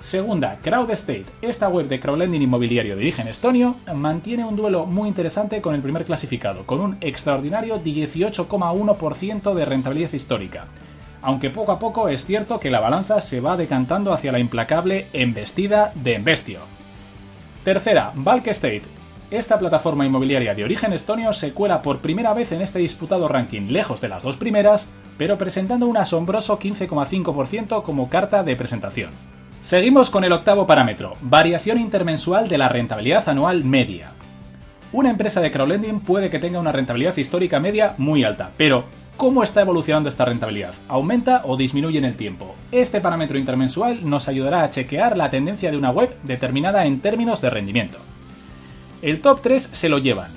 Segunda, 0.00 0.58
CrowdState. 0.62 1.26
Esta 1.42 1.68
web 1.68 1.86
de 1.86 2.00
crowdlending 2.00 2.40
inmobiliario 2.40 2.96
de 2.96 3.02
origen 3.02 3.28
estonio 3.28 3.76
mantiene 3.94 4.44
un 4.44 4.56
duelo 4.56 4.86
muy 4.86 5.08
interesante 5.08 5.60
con 5.60 5.74
el 5.74 5.82
primer 5.82 6.06
clasificado, 6.06 6.64
con 6.64 6.80
un 6.80 6.96
extraordinario 7.02 7.82
18,1% 7.82 9.52
de 9.52 9.64
rentabilidad 9.66 10.14
histórica 10.14 10.66
aunque 11.26 11.50
poco 11.50 11.72
a 11.72 11.80
poco 11.80 12.08
es 12.08 12.24
cierto 12.24 12.60
que 12.60 12.70
la 12.70 12.78
balanza 12.78 13.20
se 13.20 13.40
va 13.40 13.56
decantando 13.56 14.12
hacia 14.12 14.30
la 14.30 14.38
implacable 14.38 15.08
embestida 15.12 15.90
de 15.96 16.14
Embestio. 16.14 16.60
Tercera, 17.64 18.12
Bulk 18.14 18.46
Estate. 18.46 18.82
Esta 19.32 19.58
plataforma 19.58 20.06
inmobiliaria 20.06 20.54
de 20.54 20.62
origen 20.62 20.92
estonio 20.92 21.32
se 21.32 21.52
cuela 21.52 21.82
por 21.82 21.98
primera 21.98 22.32
vez 22.32 22.52
en 22.52 22.62
este 22.62 22.78
disputado 22.78 23.26
ranking, 23.26 23.72
lejos 23.72 24.00
de 24.00 24.08
las 24.08 24.22
dos 24.22 24.36
primeras, 24.36 24.88
pero 25.18 25.36
presentando 25.36 25.86
un 25.86 25.96
asombroso 25.96 26.60
15,5% 26.60 27.82
como 27.82 28.08
carta 28.08 28.44
de 28.44 28.54
presentación. 28.54 29.10
Seguimos 29.62 30.10
con 30.10 30.22
el 30.22 30.30
octavo 30.30 30.64
parámetro, 30.64 31.14
variación 31.22 31.80
intermensual 31.80 32.48
de 32.48 32.58
la 32.58 32.68
rentabilidad 32.68 33.28
anual 33.28 33.64
media. 33.64 34.12
Una 34.92 35.10
empresa 35.10 35.40
de 35.40 35.50
crowdlending 35.50 36.00
puede 36.00 36.30
que 36.30 36.38
tenga 36.38 36.60
una 36.60 36.70
rentabilidad 36.70 37.16
histórica 37.16 37.58
media 37.58 37.94
muy 37.98 38.22
alta, 38.22 38.52
pero 38.56 38.84
¿cómo 39.16 39.42
está 39.42 39.60
evolucionando 39.60 40.08
esta 40.08 40.24
rentabilidad? 40.24 40.74
¿Aumenta 40.86 41.40
o 41.44 41.56
disminuye 41.56 41.98
en 41.98 42.04
el 42.04 42.16
tiempo? 42.16 42.54
Este 42.70 43.00
parámetro 43.00 43.36
intermensual 43.36 44.08
nos 44.08 44.28
ayudará 44.28 44.62
a 44.62 44.70
chequear 44.70 45.16
la 45.16 45.28
tendencia 45.28 45.72
de 45.72 45.76
una 45.76 45.90
web 45.90 46.14
determinada 46.22 46.86
en 46.86 47.00
términos 47.00 47.40
de 47.40 47.50
rendimiento. 47.50 47.98
El 49.02 49.20
top 49.20 49.42
3 49.42 49.70
se 49.72 49.88
lo 49.88 49.98
llevan. 49.98 50.30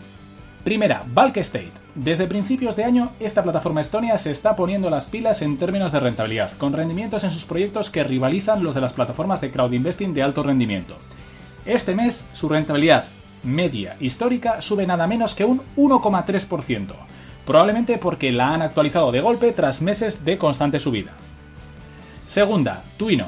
Primera, 0.63 1.03
Bulk 1.07 1.37
Estate. 1.37 1.71
Desde 1.93 2.27
principios 2.27 2.75
de 2.75 2.85
año, 2.85 3.11
esta 3.19 3.43
plataforma 3.43 3.81
estonia 3.81 4.17
se 4.17 4.31
está 4.31 4.55
poniendo 4.55 4.89
las 4.89 5.05
pilas 5.05 5.43
en 5.43 5.57
términos 5.57 5.91
de 5.91 5.99
rentabilidad, 5.99 6.51
con 6.57 6.73
rendimientos 6.73 7.23
en 7.23 7.31
sus 7.31 7.45
proyectos 7.45 7.91
que 7.91 8.03
rivalizan 8.03 8.63
los 8.63 8.73
de 8.73 8.81
las 8.81 8.93
plataformas 8.93 9.41
de 9.41 9.51
crowd 9.51 9.73
investing 9.73 10.13
de 10.13 10.23
alto 10.23 10.41
rendimiento. 10.41 10.97
Este 11.65 11.93
mes, 11.93 12.25
su 12.33 12.49
rentabilidad 12.49 13.05
media 13.43 13.95
histórica 13.99 14.61
sube 14.61 14.85
nada 14.85 15.07
menos 15.07 15.35
que 15.35 15.45
un 15.45 15.61
1,3%, 15.75 16.93
probablemente 17.45 17.97
porque 17.97 18.31
la 18.31 18.53
han 18.53 18.61
actualizado 18.61 19.11
de 19.11 19.21
golpe 19.21 19.51
tras 19.51 19.81
meses 19.81 20.23
de 20.25 20.37
constante 20.37 20.79
subida. 20.79 21.13
Segunda, 22.25 22.83
Twino. 22.97 23.27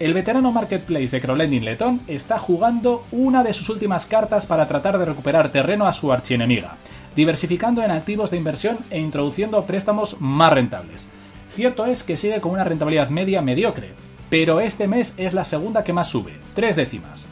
El 0.00 0.14
veterano 0.14 0.50
marketplace 0.50 1.08
de 1.10 1.20
crowdlending 1.20 1.64
letón 1.64 2.00
está 2.08 2.38
jugando 2.38 3.04
una 3.12 3.44
de 3.44 3.52
sus 3.52 3.68
últimas 3.68 4.06
cartas 4.06 4.46
para 4.46 4.66
tratar 4.66 4.98
de 4.98 5.04
recuperar 5.04 5.50
terreno 5.50 5.86
a 5.86 5.92
su 5.92 6.12
archienemiga, 6.12 6.76
diversificando 7.14 7.84
en 7.84 7.92
activos 7.92 8.32
de 8.32 8.38
inversión 8.38 8.78
e 8.90 8.98
introduciendo 8.98 9.62
préstamos 9.64 10.20
más 10.20 10.52
rentables. 10.52 11.08
Cierto 11.54 11.86
es 11.86 12.02
que 12.02 12.16
sigue 12.16 12.40
con 12.40 12.52
una 12.52 12.64
rentabilidad 12.64 13.10
media 13.10 13.42
mediocre, 13.42 13.94
pero 14.28 14.60
este 14.60 14.88
mes 14.88 15.14
es 15.18 15.34
la 15.34 15.44
segunda 15.44 15.84
que 15.84 15.92
más 15.92 16.08
sube, 16.08 16.32
tres 16.54 16.74
décimas. 16.74 17.31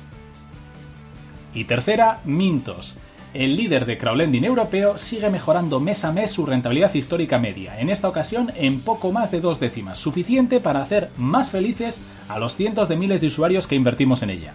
Y 1.55 1.65
tercera, 1.65 2.21
Mintos. 2.25 2.97
El 3.33 3.57
líder 3.57 3.87
de 3.87 3.97
crowdlending 3.97 4.45
europeo 4.45 4.99
sigue 4.99 5.31
mejorando 5.31 5.79
mes 5.79 6.05
a 6.05 6.13
mes 6.13 6.33
su 6.33 6.47
rentabilidad 6.47 6.93
histórica 6.95 7.39
media, 7.39 7.81
en 7.81 7.89
esta 7.89 8.09
ocasión 8.09 8.53
en 8.57 8.81
poco 8.81 9.13
más 9.13 9.31
de 9.31 9.41
dos 9.41 9.61
décimas, 9.61 9.99
suficiente 9.99 10.59
para 10.59 10.83
hacer 10.83 11.11
más 11.17 11.51
felices 11.51 12.01
a 12.29 12.41
los 12.41 12.57
cientos 12.57 12.89
de 12.89 12.97
miles 12.97 13.21
de 13.21 13.29
usuarios 13.29 13.69
que 13.69 13.77
invertimos 13.77 14.23
en 14.23 14.31
ella. 14.31 14.55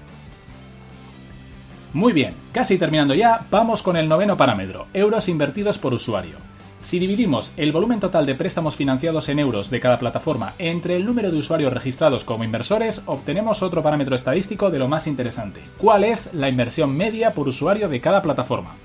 Muy 1.94 2.12
bien, 2.12 2.34
casi 2.52 2.78
terminando 2.78 3.14
ya, 3.14 3.46
vamos 3.50 3.82
con 3.82 3.96
el 3.96 4.10
noveno 4.10 4.36
parámetro, 4.36 4.88
euros 4.94 5.30
invertidos 5.30 5.78
por 5.78 5.94
usuario. 5.94 6.55
Si 6.86 7.00
dividimos 7.00 7.52
el 7.58 7.72
volumen 7.72 8.00
total 8.00 8.28
de 8.28 8.36
préstamos 8.36 8.76
financiados 8.76 9.28
en 9.30 9.40
euros 9.40 9.72
de 9.72 9.80
cada 9.80 9.98
plataforma 9.98 10.54
entre 10.60 10.96
el 10.96 11.04
número 11.04 11.32
de 11.32 11.38
usuarios 11.40 11.74
registrados 11.74 12.24
como 12.24 12.44
inversores, 12.44 13.02
obtenemos 13.08 13.64
otro 13.64 13.82
parámetro 13.82 14.14
estadístico 14.14 14.70
de 14.70 14.78
lo 14.78 14.88
más 14.88 15.08
interesante. 15.08 15.62
¿Cuál 15.80 16.04
es 16.04 16.32
la 16.36 16.48
inversión 16.48 16.96
media 16.96 17.32
por 17.32 17.48
usuario 17.48 17.90
de 17.90 18.02
cada 18.02 18.22
plataforma? 18.22 18.76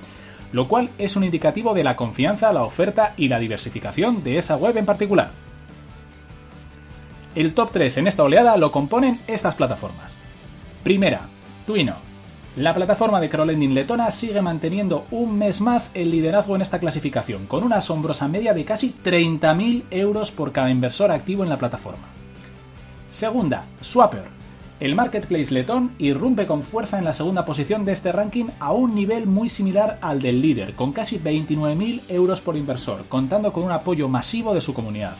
Lo 0.50 0.66
cual 0.66 0.88
es 0.96 1.14
un 1.14 1.24
indicativo 1.24 1.74
de 1.74 1.84
la 1.84 1.94
confianza, 1.94 2.54
la 2.54 2.62
oferta 2.62 3.12
y 3.18 3.28
la 3.28 3.38
diversificación 3.38 4.24
de 4.24 4.38
esa 4.38 4.56
web 4.56 4.78
en 4.78 4.86
particular. 4.86 5.32
El 7.34 7.52
top 7.52 7.70
3 7.70 7.98
en 7.98 8.06
esta 8.06 8.22
oleada 8.22 8.56
lo 8.56 8.72
componen 8.72 9.20
estas 9.26 9.56
plataformas. 9.56 10.16
Primera, 10.82 11.20
Twino, 11.66 11.96
la 12.56 12.74
plataforma 12.74 13.20
de 13.20 13.28
crowdlending 13.28 13.74
letona 13.74 14.10
sigue 14.10 14.42
manteniendo 14.42 15.06
un 15.12 15.38
mes 15.38 15.60
más 15.60 15.90
el 15.94 16.10
liderazgo 16.10 16.56
en 16.56 16.62
esta 16.62 16.80
clasificación, 16.80 17.46
con 17.46 17.62
una 17.62 17.76
asombrosa 17.76 18.26
media 18.26 18.52
de 18.54 18.64
casi 18.64 18.92
30.000 19.04 19.84
euros 19.90 20.32
por 20.32 20.50
cada 20.50 20.68
inversor 20.68 21.12
activo 21.12 21.44
en 21.44 21.48
la 21.48 21.58
plataforma. 21.58 22.08
Segunda, 23.08 23.62
Swapper. 23.80 24.24
El 24.80 24.96
marketplace 24.96 25.52
letón 25.54 25.92
irrumpe 25.98 26.46
con 26.46 26.62
fuerza 26.62 26.98
en 26.98 27.04
la 27.04 27.12
segunda 27.12 27.44
posición 27.44 27.84
de 27.84 27.92
este 27.92 28.10
ranking 28.10 28.46
a 28.58 28.72
un 28.72 28.94
nivel 28.96 29.26
muy 29.26 29.48
similar 29.48 29.98
al 30.00 30.20
del 30.20 30.40
líder, 30.40 30.74
con 30.74 30.92
casi 30.92 31.20
29.000 31.20 32.02
euros 32.08 32.40
por 32.40 32.56
inversor, 32.56 33.04
contando 33.08 33.52
con 33.52 33.62
un 33.62 33.72
apoyo 33.72 34.08
masivo 34.08 34.54
de 34.54 34.60
su 34.60 34.74
comunidad. 34.74 35.14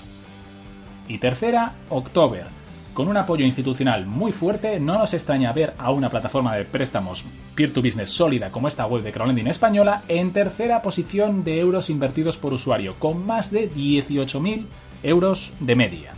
Y 1.06 1.18
tercera, 1.18 1.74
October 1.90 2.46
con 2.94 3.08
un 3.08 3.16
apoyo 3.16 3.44
institucional 3.44 4.06
muy 4.06 4.32
fuerte, 4.32 4.80
no 4.80 4.98
nos 4.98 5.14
extraña 5.14 5.52
ver 5.52 5.74
a 5.78 5.90
una 5.90 6.08
plataforma 6.08 6.56
de 6.56 6.64
préstamos 6.64 7.24
peer-to-business 7.54 8.10
sólida 8.10 8.50
como 8.50 8.68
esta 8.68 8.86
web 8.86 9.02
de 9.02 9.12
crowdlending 9.12 9.46
española 9.46 10.02
en 10.08 10.32
tercera 10.32 10.82
posición 10.82 11.44
de 11.44 11.60
euros 11.60 11.90
invertidos 11.90 12.36
por 12.36 12.52
usuario, 12.52 12.94
con 12.98 13.24
más 13.24 13.50
de 13.50 13.70
18.000 13.70 14.66
euros 15.02 15.52
de 15.60 15.76
media. 15.76 16.12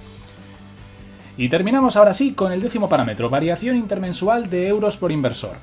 Y 1.36 1.48
terminamos 1.48 1.96
ahora 1.96 2.14
sí 2.14 2.32
con 2.32 2.52
el 2.52 2.60
décimo 2.60 2.88
parámetro, 2.88 3.30
variación 3.30 3.76
intermensual 3.76 4.50
de 4.50 4.68
euros 4.68 4.96
por 4.96 5.12
inversor. 5.12 5.56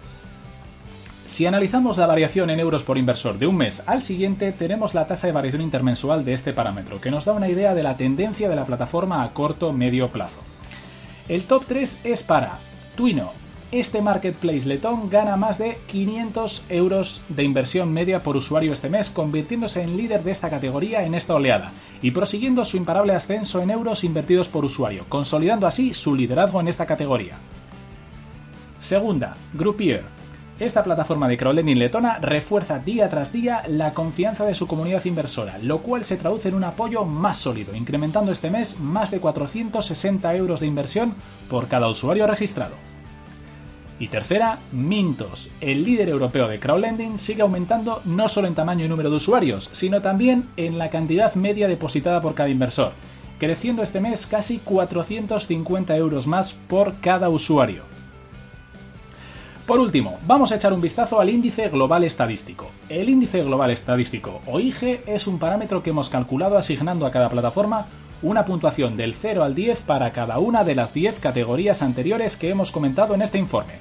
Si 1.25 1.45
analizamos 1.45 1.97
la 1.97 2.07
variación 2.07 2.49
en 2.49 2.59
euros 2.59 2.83
por 2.83 2.97
inversor 2.97 3.37
de 3.37 3.47
un 3.47 3.55
mes 3.55 3.83
al 3.85 4.01
siguiente, 4.01 4.51
tenemos 4.51 4.93
la 4.93 5.05
tasa 5.05 5.27
de 5.27 5.33
variación 5.33 5.61
intermensual 5.61 6.25
de 6.25 6.33
este 6.33 6.53
parámetro, 6.53 6.99
que 6.99 7.11
nos 7.11 7.25
da 7.25 7.33
una 7.33 7.47
idea 7.47 7.75
de 7.75 7.83
la 7.83 7.95
tendencia 7.97 8.49
de 8.49 8.55
la 8.55 8.65
plataforma 8.65 9.23
a 9.23 9.31
corto 9.31 9.71
medio 9.71 10.09
plazo. 10.09 10.41
El 11.29 11.43
top 11.43 11.65
3 11.67 11.99
es 12.05 12.23
para 12.23 12.57
Twino. 12.95 13.31
Este 13.71 14.01
marketplace 14.01 14.65
letón 14.65 15.11
gana 15.11 15.37
más 15.37 15.59
de 15.59 15.77
500 15.85 16.63
euros 16.69 17.21
de 17.29 17.43
inversión 17.43 17.93
media 17.93 18.23
por 18.23 18.35
usuario 18.35 18.73
este 18.73 18.89
mes, 18.89 19.11
convirtiéndose 19.11 19.83
en 19.83 19.95
líder 19.95 20.23
de 20.23 20.31
esta 20.31 20.49
categoría 20.49 21.05
en 21.05 21.13
esta 21.13 21.35
oleada 21.35 21.71
y 22.01 22.09
prosiguiendo 22.09 22.65
su 22.65 22.77
imparable 22.77 23.13
ascenso 23.13 23.61
en 23.61 23.69
euros 23.69 24.03
invertidos 24.03 24.47
por 24.47 24.65
usuario, 24.65 25.05
consolidando 25.07 25.67
así 25.67 25.93
su 25.93 26.15
liderazgo 26.15 26.61
en 26.61 26.67
esta 26.67 26.87
categoría. 26.87 27.35
Segunda, 28.79 29.37
Groupier. 29.53 30.05
Esta 30.59 30.83
plataforma 30.83 31.29
de 31.29 31.37
crowdlending 31.37 31.79
letona 31.79 32.19
refuerza 32.19 32.79
día 32.79 33.09
tras 33.09 33.31
día 33.31 33.63
la 33.69 33.93
confianza 33.93 34.45
de 34.45 34.55
su 34.55 34.67
comunidad 34.67 35.05
inversora, 35.05 35.57
lo 35.59 35.81
cual 35.81 36.03
se 36.03 36.17
traduce 36.17 36.49
en 36.49 36.55
un 36.55 36.65
apoyo 36.65 37.05
más 37.05 37.37
sólido, 37.37 37.73
incrementando 37.73 38.33
este 38.33 38.51
mes 38.51 38.77
más 38.77 39.09
de 39.09 39.21
460 39.21 40.35
euros 40.35 40.59
de 40.59 40.67
inversión 40.67 41.15
por 41.49 41.69
cada 41.69 41.87
usuario 41.87 42.27
registrado. 42.27 42.75
Y 43.99 44.09
tercera, 44.09 44.57
Mintos. 44.73 45.49
El 45.61 45.85
líder 45.85 46.09
europeo 46.09 46.49
de 46.49 46.59
crowdlending 46.59 47.17
sigue 47.17 47.41
aumentando 47.41 48.01
no 48.03 48.27
solo 48.27 48.49
en 48.49 48.55
tamaño 48.55 48.83
y 48.83 48.89
número 48.89 49.09
de 49.09 49.15
usuarios, 49.15 49.69
sino 49.71 50.01
también 50.01 50.49
en 50.57 50.77
la 50.77 50.89
cantidad 50.89 51.35
media 51.35 51.69
depositada 51.69 52.19
por 52.19 52.35
cada 52.35 52.49
inversor, 52.49 52.91
creciendo 53.39 53.81
este 53.81 54.01
mes 54.01 54.25
casi 54.25 54.57
450 54.57 55.95
euros 55.95 56.27
más 56.27 56.51
por 56.51 56.99
cada 56.99 57.29
usuario. 57.29 57.83
Por 59.69 59.79
último, 59.79 60.17
vamos 60.25 60.51
a 60.51 60.55
echar 60.55 60.73
un 60.73 60.81
vistazo 60.81 61.21
al 61.21 61.29
índice 61.29 61.69
global 61.69 62.03
estadístico. 62.03 62.71
El 62.89 63.07
índice 63.07 63.43
global 63.43 63.69
estadístico 63.69 64.41
o 64.47 64.59
IG 64.59 65.01
es 65.05 65.27
un 65.27 65.37
parámetro 65.37 65.83
que 65.83 65.91
hemos 65.91 66.09
calculado 66.09 66.57
asignando 66.57 67.05
a 67.05 67.11
cada 67.11 67.29
plataforma 67.29 67.85
una 68.23 68.45
puntuación 68.45 68.95
del 68.95 69.13
0 69.13 69.43
al 69.43 69.53
10 69.53 69.83
para 69.83 70.11
cada 70.11 70.39
una 70.39 70.63
de 70.63 70.73
las 70.73 70.91
10 70.95 71.19
categorías 71.19 71.83
anteriores 71.83 72.35
que 72.35 72.49
hemos 72.49 72.71
comentado 72.71 73.13
en 73.13 73.21
este 73.21 73.37
informe. 73.37 73.73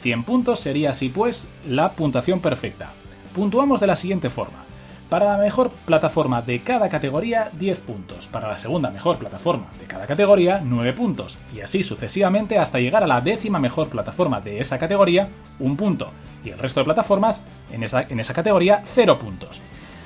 100 0.00 0.24
puntos 0.24 0.60
sería 0.60 0.92
así 0.92 1.10
pues 1.10 1.46
la 1.68 1.92
puntuación 1.92 2.40
perfecta. 2.40 2.92
Puntuamos 3.34 3.80
de 3.80 3.86
la 3.88 3.96
siguiente 3.96 4.30
forma. 4.30 4.63
Para 5.08 5.32
la 5.32 5.38
mejor 5.38 5.70
plataforma 5.70 6.40
de 6.42 6.60
cada 6.60 6.88
categoría, 6.88 7.50
10 7.52 7.80
puntos. 7.80 8.26
Para 8.26 8.48
la 8.48 8.56
segunda 8.56 8.90
mejor 8.90 9.18
plataforma 9.18 9.66
de 9.78 9.86
cada 9.86 10.06
categoría, 10.06 10.60
9 10.64 10.92
puntos. 10.94 11.36
Y 11.54 11.60
así 11.60 11.82
sucesivamente 11.82 12.58
hasta 12.58 12.78
llegar 12.78 13.02
a 13.02 13.06
la 13.06 13.20
décima 13.20 13.58
mejor 13.58 13.88
plataforma 13.88 14.40
de 14.40 14.60
esa 14.60 14.78
categoría, 14.78 15.28
1 15.60 15.76
punto. 15.76 16.08
Y 16.44 16.50
el 16.50 16.58
resto 16.58 16.80
de 16.80 16.84
plataformas 16.84 17.42
en 17.70 17.82
esa, 17.82 18.02
en 18.02 18.18
esa 18.18 18.34
categoría, 18.34 18.82
0 18.94 19.18
puntos. 19.18 19.60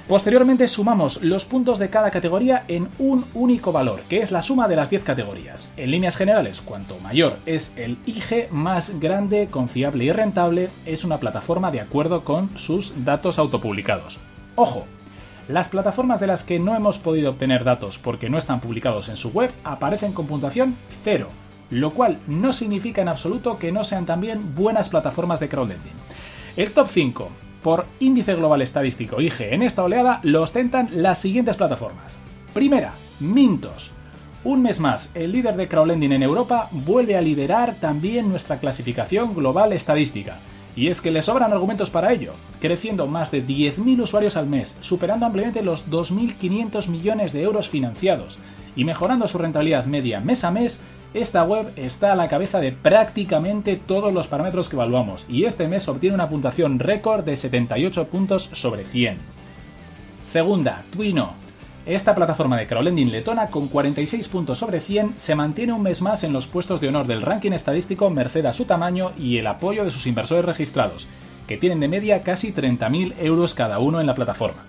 Posteriormente 0.08 0.66
sumamos 0.68 1.22
los 1.22 1.44
puntos 1.44 1.78
de 1.78 1.90
cada 1.90 2.10
categoría 2.10 2.64
en 2.66 2.88
un 2.98 3.26
único 3.34 3.72
valor, 3.72 4.00
que 4.08 4.22
es 4.22 4.30
la 4.30 4.40
suma 4.40 4.66
de 4.66 4.74
las 4.74 4.88
10 4.88 5.04
categorías. 5.04 5.70
En 5.76 5.90
líneas 5.90 6.16
generales, 6.16 6.62
cuanto 6.62 6.98
mayor 7.00 7.36
es 7.44 7.70
el 7.76 7.98
IG, 8.06 8.50
más 8.50 8.98
grande, 9.00 9.48
confiable 9.50 10.04
y 10.04 10.12
rentable 10.12 10.70
es 10.86 11.04
una 11.04 11.18
plataforma 11.18 11.70
de 11.70 11.82
acuerdo 11.82 12.24
con 12.24 12.56
sus 12.56 13.04
datos 13.04 13.38
autopublicados. 13.38 14.18
Ojo, 14.60 14.86
las 15.46 15.68
plataformas 15.68 16.18
de 16.18 16.26
las 16.26 16.42
que 16.42 16.58
no 16.58 16.74
hemos 16.74 16.98
podido 16.98 17.30
obtener 17.30 17.62
datos 17.62 18.00
porque 18.00 18.28
no 18.28 18.38
están 18.38 18.60
publicados 18.60 19.08
en 19.08 19.16
su 19.16 19.30
web 19.30 19.52
aparecen 19.62 20.12
con 20.12 20.26
puntuación 20.26 20.76
0, 21.04 21.28
lo 21.70 21.92
cual 21.92 22.18
no 22.26 22.52
significa 22.52 23.00
en 23.00 23.06
absoluto 23.06 23.56
que 23.56 23.70
no 23.70 23.84
sean 23.84 24.04
también 24.04 24.56
buenas 24.56 24.88
plataformas 24.88 25.38
de 25.38 25.48
crowdlending. 25.48 25.92
El 26.56 26.72
top 26.72 26.88
5 26.90 27.28
por 27.62 27.86
índice 28.00 28.34
global 28.34 28.60
estadístico 28.60 29.20
IG 29.20 29.42
en 29.42 29.62
esta 29.62 29.84
oleada 29.84 30.18
lo 30.24 30.42
ostentan 30.42 30.88
las 30.90 31.20
siguientes 31.20 31.54
plataformas. 31.54 32.16
Primera, 32.52 32.94
Mintos. 33.20 33.92
Un 34.42 34.62
mes 34.62 34.80
más, 34.80 35.12
el 35.14 35.30
líder 35.30 35.54
de 35.54 35.68
crowdlending 35.68 36.14
en 36.14 36.24
Europa 36.24 36.68
vuelve 36.72 37.16
a 37.16 37.20
liderar 37.20 37.76
también 37.76 38.28
nuestra 38.28 38.58
clasificación 38.58 39.36
global 39.36 39.72
estadística. 39.72 40.38
Y 40.76 40.88
es 40.88 41.00
que 41.00 41.10
le 41.10 41.22
sobran 41.22 41.52
argumentos 41.52 41.90
para 41.90 42.12
ello, 42.12 42.32
creciendo 42.60 43.06
más 43.06 43.30
de 43.30 43.44
10.000 43.44 44.02
usuarios 44.02 44.36
al 44.36 44.46
mes, 44.46 44.76
superando 44.80 45.26
ampliamente 45.26 45.62
los 45.62 45.90
2.500 45.90 46.88
millones 46.88 47.32
de 47.32 47.42
euros 47.42 47.68
financiados 47.68 48.38
y 48.76 48.84
mejorando 48.84 49.26
su 49.26 49.38
rentabilidad 49.38 49.86
media 49.86 50.20
mes 50.20 50.44
a 50.44 50.50
mes 50.50 50.78
esta 51.14 51.42
web 51.42 51.72
está 51.76 52.12
a 52.12 52.16
la 52.16 52.28
cabeza 52.28 52.60
de 52.60 52.70
prácticamente 52.70 53.76
todos 53.76 54.12
los 54.12 54.28
parámetros 54.28 54.68
que 54.68 54.76
evaluamos 54.76 55.24
y 55.28 55.44
este 55.44 55.66
mes 55.66 55.88
obtiene 55.88 56.14
una 56.14 56.28
puntuación 56.28 56.78
récord 56.78 57.24
de 57.24 57.36
78 57.36 58.08
puntos 58.08 58.50
sobre 58.52 58.84
100. 58.84 59.16
Segunda, 60.26 60.84
Twino. 60.92 61.32
Esta 61.88 62.14
plataforma 62.14 62.58
de 62.58 62.66
crowdlending 62.66 63.10
letona 63.10 63.46
con 63.46 63.68
46 63.68 64.28
puntos 64.28 64.58
sobre 64.58 64.80
100 64.80 65.14
se 65.14 65.34
mantiene 65.34 65.72
un 65.72 65.80
mes 65.80 66.02
más 66.02 66.22
en 66.22 66.34
los 66.34 66.46
puestos 66.46 66.82
de 66.82 66.88
honor 66.88 67.06
del 67.06 67.22
ranking 67.22 67.52
estadístico 67.52 68.10
merced 68.10 68.44
a 68.44 68.52
su 68.52 68.66
tamaño 68.66 69.12
y 69.18 69.38
el 69.38 69.46
apoyo 69.46 69.86
de 69.86 69.90
sus 69.90 70.06
inversores 70.06 70.44
registrados, 70.44 71.08
que 71.46 71.56
tienen 71.56 71.80
de 71.80 71.88
media 71.88 72.20
casi 72.20 72.52
30.000 72.52 73.14
euros 73.20 73.54
cada 73.54 73.78
uno 73.78 74.02
en 74.02 74.06
la 74.06 74.14
plataforma. 74.14 74.66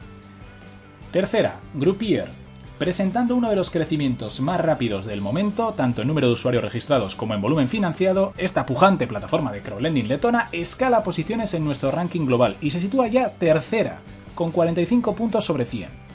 Tercera, 1.11 1.59
Groupier 1.73 2.29
presentando 2.77 3.35
uno 3.35 3.49
de 3.49 3.57
los 3.57 3.69
crecimientos 3.69 4.39
más 4.39 4.61
rápidos 4.61 5.03
del 5.03 5.19
momento, 5.19 5.73
tanto 5.75 6.01
en 6.01 6.07
número 6.07 6.27
de 6.27 6.33
usuarios 6.33 6.63
registrados 6.63 7.15
como 7.15 7.33
en 7.33 7.41
volumen 7.41 7.67
financiado, 7.67 8.31
esta 8.37 8.65
pujante 8.65 9.07
plataforma 9.07 9.51
de 9.51 9.59
crowdlending 9.59 10.07
letona 10.07 10.47
escala 10.53 11.03
posiciones 11.03 11.53
en 11.53 11.65
nuestro 11.65 11.91
ranking 11.91 12.25
global 12.25 12.55
y 12.61 12.71
se 12.71 12.79
sitúa 12.79 13.09
ya 13.09 13.27
tercera, 13.27 13.99
con 14.35 14.51
45 14.51 15.13
puntos 15.15 15.43
sobre 15.43 15.65
100. 15.65 16.08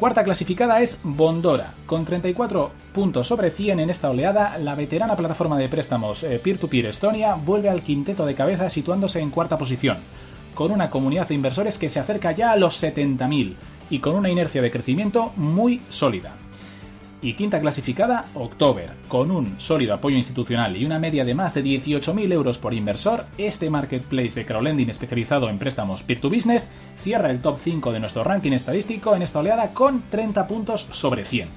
Cuarta 0.00 0.24
clasificada 0.24 0.80
es 0.80 0.98
Bondora, 1.02 1.74
con 1.84 2.06
34 2.06 2.70
puntos 2.94 3.26
sobre 3.26 3.50
100 3.50 3.80
en 3.80 3.90
esta 3.90 4.08
oleada, 4.08 4.56
la 4.56 4.74
veterana 4.74 5.14
plataforma 5.14 5.58
de 5.58 5.68
préstamos 5.68 6.22
eh, 6.22 6.40
peer-to-peer 6.42 6.86
Estonia 6.86 7.34
vuelve 7.34 7.68
al 7.68 7.82
quinteto 7.82 8.24
de 8.24 8.34
cabeza 8.34 8.70
situándose 8.70 9.20
en 9.20 9.28
cuarta 9.28 9.58
posición, 9.58 9.98
con 10.54 10.70
una 10.72 10.88
comunidad 10.88 11.28
de 11.28 11.34
inversores 11.34 11.76
que 11.76 11.90
se 11.90 12.00
acerca 12.00 12.32
ya 12.32 12.50
a 12.52 12.56
los 12.56 12.82
70.000 12.82 13.56
y 13.90 13.98
con 13.98 14.14
una 14.14 14.30
inercia 14.30 14.62
de 14.62 14.70
crecimiento 14.70 15.34
muy 15.36 15.82
sólida. 15.90 16.32
Y 17.22 17.34
quinta 17.34 17.60
clasificada, 17.60 18.24
October, 18.34 18.92
con 19.08 19.30
un 19.30 19.60
sólido 19.60 19.92
apoyo 19.92 20.16
institucional 20.16 20.74
y 20.76 20.86
una 20.86 20.98
media 20.98 21.24
de 21.24 21.34
más 21.34 21.54
de 21.54 21.62
18.000 21.62 22.32
euros 22.32 22.56
por 22.56 22.72
inversor, 22.72 23.26
este 23.36 23.68
marketplace 23.68 24.34
de 24.34 24.46
crowdlending 24.46 24.88
especializado 24.88 25.50
en 25.50 25.58
préstamos 25.58 26.02
peer-to-business 26.02 26.70
cierra 27.02 27.30
el 27.30 27.42
top 27.42 27.58
5 27.62 27.92
de 27.92 28.00
nuestro 28.00 28.24
ranking 28.24 28.52
estadístico 28.52 29.14
en 29.14 29.22
esta 29.22 29.40
oleada 29.40 29.68
con 29.74 30.02
30 30.08 30.46
puntos 30.46 30.86
sobre 30.90 31.26
100. 31.26 31.48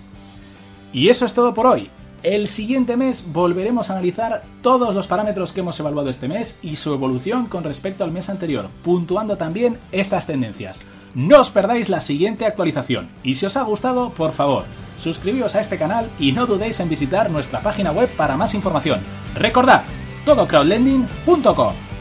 Y 0.91 1.08
eso 1.08 1.26
es 1.26 1.34
todo 1.34 1.54
por 1.54 1.67
hoy. 1.67 1.89
El 2.24 2.48
siguiente 2.48 2.96
mes 2.96 3.26
volveremos 3.34 3.90
a 3.90 3.94
analizar 3.94 4.44
todos 4.62 4.96
los 4.96 5.08
parámetros 5.08 5.52
que 5.52 5.60
hemos 5.60 5.78
evaluado 5.82 6.10
este 6.10 6.30
mes 6.30 6.58
y 6.62 6.78
su 6.78 6.94
evolución 6.94 7.48
con 7.48 7.66
respecto 7.66 8.06
al 8.06 8.14
mes 8.14 8.30
anterior, 8.30 8.70
puntuando 8.82 9.36
también 9.36 9.78
estas 9.92 10.26
tendencias. 10.26 10.80
No 11.16 11.42
os 11.42 11.50
perdáis 11.50 11.90
la 11.90 12.00
siguiente 12.00 12.46
actualización 12.46 13.10
y 13.24 13.36
si 13.36 13.46
os 13.46 13.58
ha 13.58 13.64
gustado, 13.64 14.12
por 14.12 14.32
favor, 14.32 14.64
suscribíos 15.00 15.54
a 15.56 15.60
este 15.60 15.78
canal 15.78 16.08
y 16.18 16.32
no 16.32 16.46
dudéis 16.46 16.80
en 16.80 16.88
visitar 16.88 17.30
nuestra 17.30 17.60
página 17.60 17.92
web 17.92 18.10
para 18.16 18.38
más 18.38 18.54
información. 18.54 19.02
Recordad, 19.36 19.84
todocrowdlending.com. 20.26 21.92